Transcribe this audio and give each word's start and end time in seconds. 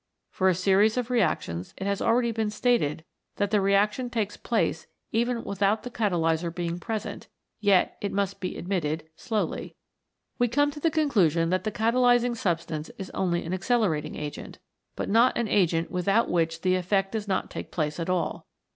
For 0.31 0.49
a 0.49 0.55
series 0.55 0.97
of 0.97 1.11
reactions 1.11 1.75
it 1.77 1.85
has 1.85 2.01
already 2.01 2.31
been 2.31 2.49
stated 2.49 3.03
that 3.35 3.51
the 3.51 3.61
reaction 3.61 4.09
takes 4.09 4.35
place 4.35 4.87
even 5.11 5.43
without 5.43 5.83
the 5.83 5.91
catalyser 5.91 6.49
being 6.49 6.79
present, 6.79 7.27
yet, 7.59 7.99
it 8.01 8.11
must 8.11 8.39
be 8.39 8.57
admitted, 8.57 9.07
slowly. 9.15 9.75
We 10.39 10.47
come 10.47 10.71
to 10.71 10.79
the 10.79 10.89
conclusion 10.89 11.51
that 11.51 11.65
the 11.65 11.71
catalysing 11.71 12.35
substance 12.35 12.89
is 12.97 13.11
only 13.11 13.45
an 13.45 13.53
accelerating 13.53 14.15
agent, 14.15 14.57
but 14.95 15.07
not 15.07 15.37
an 15.37 15.47
agent 15.47 15.91
without 15.91 16.31
which 16.31 16.61
the 16.61 16.73
effect 16.73 17.11
does 17.11 17.27
not 17.27 17.51
take 17.51 17.69
place 17.71 17.99
at 17.99 18.09
all. 18.09 18.47